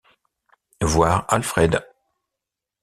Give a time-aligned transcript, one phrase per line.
[0.81, 1.85] Voir Alfred.